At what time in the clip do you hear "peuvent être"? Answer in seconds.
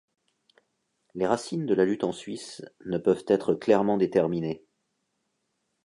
2.97-3.53